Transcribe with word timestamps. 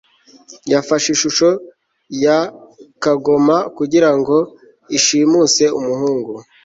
yafashe 0.71 1.07
ishusho 1.15 1.47
ya 2.23 2.37
kagoma 3.03 3.57
kugirango 3.77 4.35
ishimuse 4.97 5.63
umuhungu 5.79 6.33